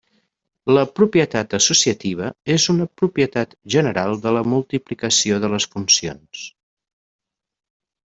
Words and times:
La 0.77 0.85
propietat 0.99 1.53
associativa 1.57 2.31
és 2.55 2.65
una 2.75 2.89
propietat 3.03 3.55
general 3.77 4.17
de 4.27 4.35
la 4.39 4.43
multiplicació 4.57 5.41
de 5.45 5.55
les 5.57 5.71
funcions. 5.77 6.51